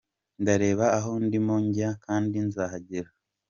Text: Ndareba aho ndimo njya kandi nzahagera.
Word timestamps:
Ndareba 0.41 0.85
aho 0.97 1.11
ndimo 1.25 1.55
njya 1.65 1.89
kandi 2.05 2.37
nzahagera. 2.47 3.09